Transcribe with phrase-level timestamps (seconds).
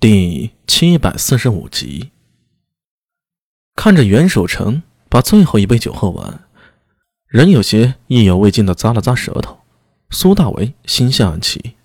[0.00, 2.10] 第七百四十五集，
[3.76, 6.44] 看着袁守诚把最后一杯酒喝完，
[7.26, 9.58] 人有些意犹未尽的咂了咂舌头。
[10.08, 11.76] 苏大为心下暗喜，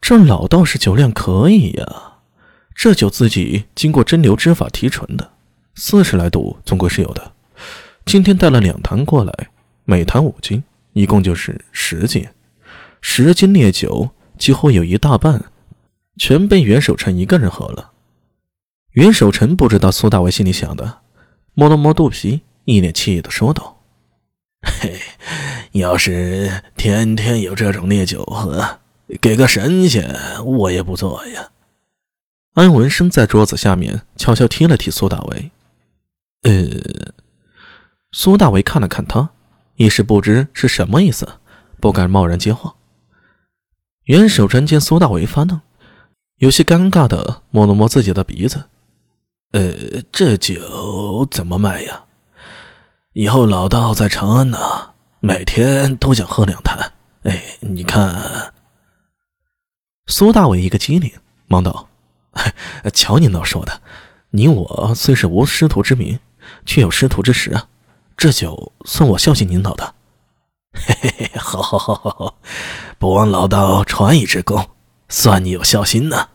[0.00, 2.14] 这老道士酒量可以呀，
[2.74, 5.32] 这酒自己经过蒸馏之法提纯的，
[5.74, 7.32] 四十来度总归是有的。
[8.06, 9.50] 今天带了两坛过来，
[9.84, 10.64] 每坛五斤，
[10.94, 12.26] 一共就是十斤。
[13.02, 14.08] 十斤烈酒，
[14.38, 15.44] 几乎有一大半。
[16.18, 17.92] 全被袁守诚一个人喝了。
[18.90, 20.98] 袁守诚不知道苏大为心里想的，
[21.54, 23.80] 摸了摸肚皮，一脸惬意的说道
[24.66, 24.98] ：“嘿，
[25.78, 28.80] 要是天天有这种烈酒喝，
[29.20, 31.50] 给个神仙我也不做呀。”
[32.54, 35.52] 安文生在桌子下面悄悄踢了踢苏大为。
[36.42, 37.12] 呃，
[38.10, 39.30] 苏大为看了看他，
[39.76, 41.34] 一时不知是什么意思，
[41.78, 42.74] 不敢贸然接话。
[44.04, 45.60] 袁守诚见苏大为发愣。
[46.38, 48.62] 有些尴尬的摸了摸自己的鼻子，
[49.50, 49.72] 呃，
[50.12, 52.04] 这酒怎么卖呀？
[53.14, 54.58] 以后老道在长安呢，
[55.18, 56.92] 每天都想喝两坛。
[57.24, 58.52] 哎，你看。
[60.06, 61.12] 苏大伟一个机灵，
[61.48, 61.88] 忙道
[62.94, 63.82] ：“瞧您倒说的，
[64.30, 66.20] 你我虽是无师徒之名，
[66.64, 67.66] 却有师徒之实啊。
[68.16, 69.94] 这酒算我孝敬您老的。”
[70.72, 72.38] 嘿嘿嘿，好，好，好，好，好，
[72.96, 74.64] 不枉老道传一之功。
[75.08, 76.30] 算你有孝心呢。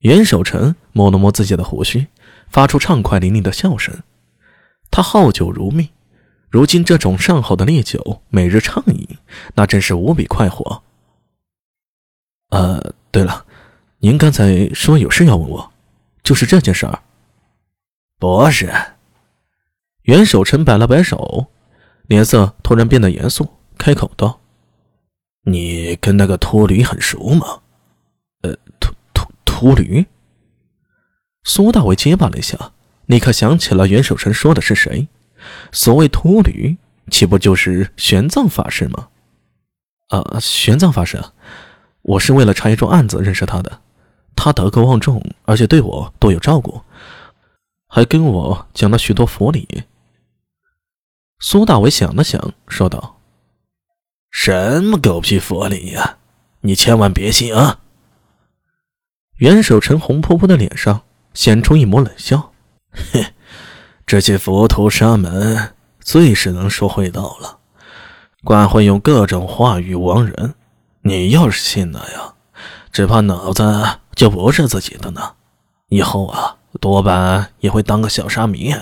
[0.00, 2.06] 袁守诚摸了摸自己的胡须，
[2.48, 4.02] 发出畅快淋漓的笑声。
[4.90, 5.90] 他好酒如命，
[6.48, 9.18] 如今这种上好的烈酒，每日畅饮，
[9.54, 10.82] 那真是无比快活。
[12.48, 13.44] 呃，对了，
[13.98, 15.72] 您刚才说有事要问我，
[16.24, 17.02] 就是这件事儿。
[18.18, 18.72] 不是。
[20.02, 21.46] 袁守诚摆了摆手，
[22.08, 24.39] 脸色突然变得严肃，开口道。
[25.42, 27.60] 你跟那个秃驴很熟吗？
[28.42, 30.06] 呃，秃秃秃驴。
[31.44, 32.72] 苏大伟结巴了一下，
[33.06, 35.08] 立刻想起了袁守诚说的是谁。
[35.72, 36.76] 所谓秃驴，
[37.10, 39.08] 岂不就是玄奘法师吗？
[40.08, 41.22] 啊，玄奘法师，
[42.02, 43.80] 我是为了查一桩案子认识他的。
[44.36, 46.82] 他德高望重，而且对我多有照顾，
[47.88, 49.84] 还跟我讲了许多佛理。
[51.40, 53.19] 苏大伟想了想，说道。
[54.30, 56.16] 什么狗屁佛理呀！
[56.62, 57.80] 你千万别信啊！
[59.36, 61.02] 袁守诚红扑扑的脸上
[61.32, 62.52] 显出一抹冷笑
[62.92, 63.24] ：“哼，
[64.06, 67.58] 这些佛头沙门最是能说会道了，
[68.44, 70.54] 惯会用各种话语亡人。
[71.02, 72.34] 你要是信了呀，
[72.92, 73.62] 只怕脑子
[74.14, 75.32] 就不是自己的呢。
[75.88, 78.74] 以后啊，多半也会当个小沙弥。”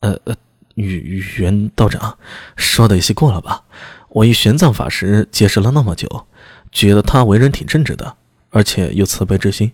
[0.00, 0.34] 呃呃，
[0.76, 2.16] 袁袁道长
[2.56, 3.62] 说的有些过了吧？
[4.10, 6.26] 我与玄奘法师结识了那么久，
[6.72, 8.16] 觉得他为人挺正直的，
[8.50, 9.72] 而且有慈悲之心，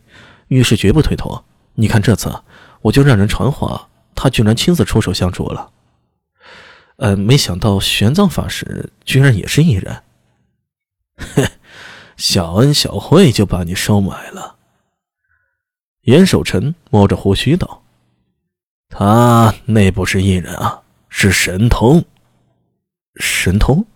[0.49, 1.45] 遇事绝不推脱。
[1.75, 2.43] 你看这次，
[2.83, 5.71] 我就让人传话，他居然亲自出手相助了。
[6.97, 10.03] 呃，没想到玄奘法师居然也是异人。
[11.17, 11.49] 哼，
[12.17, 14.57] 小恩小惠就把你收买了。
[16.03, 17.83] 严守诚摸着胡须道
[18.91, 22.05] ：“他那不是异人啊，是神通。
[23.17, 23.87] 神通。”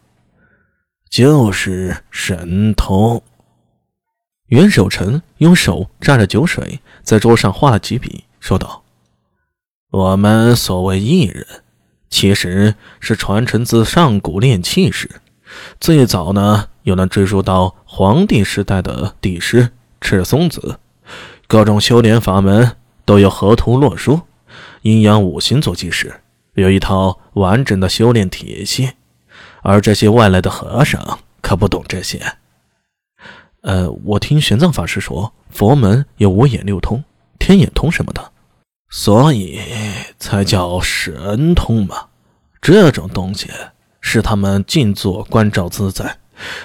[1.08, 3.22] 就是神通。
[4.46, 8.82] 袁守诚用手蘸着酒水，在桌上画了几笔，说道
[9.91, 11.47] ：“我们所谓异人，
[12.08, 15.20] 其实是传承自上古炼器时，
[15.78, 19.70] 最早呢，又能追溯到黄帝时代的帝师
[20.00, 20.78] 赤松子。
[21.47, 24.20] 各种修炼法门都有河图洛书，
[24.82, 26.20] 阴阳五行做基石，
[26.54, 28.92] 有一套完整的修炼体系。”
[29.68, 32.22] 而这些外来的和尚可不懂这些。
[33.60, 37.04] 呃，我听玄奘法师说，佛门有五眼六通、
[37.38, 38.32] 天眼通什么的，
[38.88, 39.60] 所以
[40.18, 42.06] 才叫神通嘛。
[42.62, 43.50] 这种东西
[44.00, 46.16] 是他们静坐观照自在，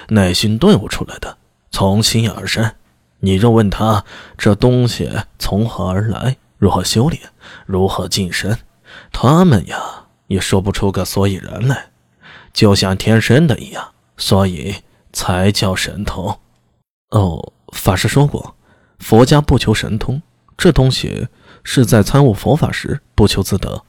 [0.08, 1.36] 内心顿悟出来的，
[1.70, 2.72] 从心而生。
[3.20, 4.02] 你若问他
[4.38, 7.20] 这东西从何而来，如何修炼，
[7.66, 8.56] 如何晋升，
[9.12, 11.90] 他们呀也说不出个所以然来。
[12.54, 14.76] 就像天生的一样，所以
[15.12, 16.40] 才叫神通。
[17.10, 18.56] 哦，法师说过，
[18.98, 20.22] 佛家不求神通，
[20.56, 21.28] 这东西
[21.64, 23.84] 是在参悟佛法时不求自得。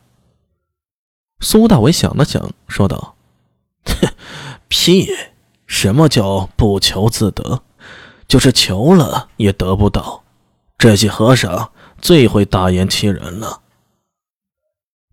[1.39, 3.15] 苏大伟想了想，说道
[3.85, 4.09] ：“哼，
[4.67, 5.07] 屁！
[5.67, 7.63] 什么叫不求自得？
[8.27, 10.23] 就是求了也得不到。
[10.77, 11.71] 这些和尚
[12.01, 13.61] 最会大言欺人了。”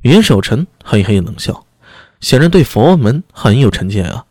[0.02, 1.66] 袁守诚嘿嘿冷笑。
[2.22, 4.24] 显然对佛门很有成见啊！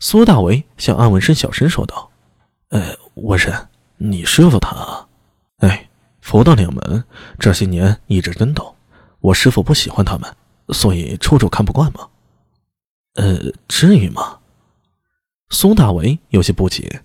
[0.00, 2.10] 苏大为向安文生小声说道
[2.70, 3.68] ：“呃，文生，
[3.98, 5.06] 你师傅他……
[5.58, 5.88] 哎，
[6.20, 7.04] 佛道两门
[7.38, 8.74] 这些年一直争斗，
[9.20, 10.34] 我师傅不喜欢他们，
[10.70, 12.08] 所以处处看不惯嘛。
[13.14, 14.38] 呃，至于吗？
[15.50, 17.02] 苏大为有些不解。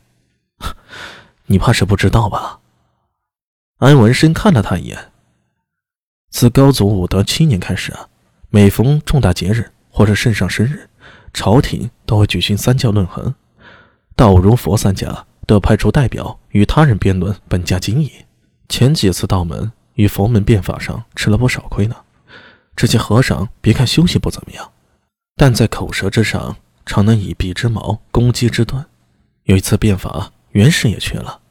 [1.45, 2.59] 你怕是不知道吧？
[3.79, 5.11] 安文生看了他一眼。
[6.29, 8.07] 自高祖武德七年开始啊，
[8.49, 10.87] 每逢重大节日或者圣上生日，
[11.33, 13.35] 朝廷都会举行三教论衡，
[14.15, 18.09] 道儒佛三家都派出代表与他人辩论本家经义。
[18.69, 21.97] 前几次道门与佛门辩法上吃了不少亏呢。
[22.77, 24.71] 这些和尚别看修行不怎么样，
[25.35, 26.55] 但在口舌之上
[26.85, 28.85] 常能以臂之矛攻击之盾。
[29.43, 31.41] 有一次辩法，袁氏也去了。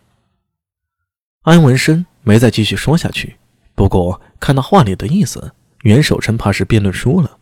[1.42, 3.36] 安文生没再继续说下去。
[3.74, 5.52] 不过看到话里的意思，
[5.82, 7.36] 袁守诚怕是辩论输了，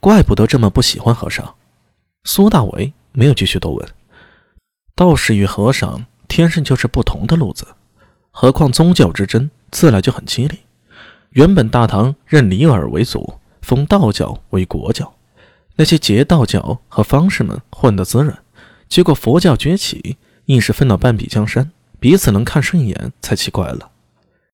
[0.00, 1.54] 怪不得这么不喜欢和尚。
[2.24, 3.88] 苏大为没有继续多问。
[4.94, 7.66] 道士与和尚天生就是不同的路子，
[8.30, 10.58] 何况宗教之争自来就很激烈。
[11.30, 15.14] 原本大唐认李耳为祖，封道教为国教，
[15.76, 18.36] 那些结道教和方士们混得滋润，
[18.88, 20.16] 结果佛教崛起，
[20.46, 23.89] 硬是分了半壁江山，彼此能看顺眼才奇怪了。